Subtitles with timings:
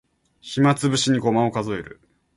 [0.41, 1.99] 暇つぶしにごまを数える